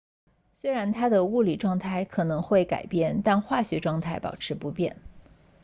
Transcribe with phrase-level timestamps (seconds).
[0.55, 4.97] 虽然它的物理状态可能会改变但化学状态保持不变